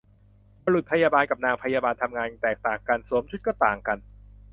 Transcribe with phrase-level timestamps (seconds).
[0.63, 3.97] บุรุษพยาบาล กับนางพยาบาล ทำงานแตกต่างกัน สวมชุดก็ต่างกัน